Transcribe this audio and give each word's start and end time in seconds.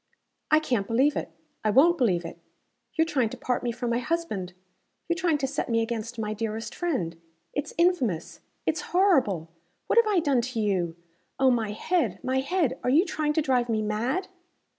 "I 0.49 0.59
CAN'T 0.59 0.87
believe 0.87 1.15
it! 1.15 1.29
I 1.63 1.69
won't 1.69 1.99
believe 1.99 2.25
it! 2.25 2.39
You're 2.95 3.05
trying 3.05 3.29
to 3.29 3.37
part 3.37 3.61
me 3.61 3.71
from 3.71 3.91
my 3.91 3.99
husband 3.99 4.53
you're 5.07 5.15
trying 5.15 5.37
to 5.37 5.45
set 5.45 5.69
me 5.69 5.83
against 5.83 6.17
my 6.17 6.33
dearest 6.33 6.73
friend. 6.73 7.21
It's 7.53 7.75
infamous. 7.77 8.39
It's 8.65 8.81
horrible. 8.81 9.51
What 9.85 9.99
have 9.99 10.07
I 10.07 10.17
done 10.19 10.41
to 10.41 10.59
you? 10.59 10.95
Oh, 11.37 11.51
my 11.51 11.69
head! 11.69 12.17
my 12.23 12.39
head! 12.39 12.79
Are 12.83 12.89
you 12.89 13.05
trying 13.05 13.33
to 13.33 13.43
drive 13.43 13.69
me 13.69 13.83
mad?" 13.83 14.27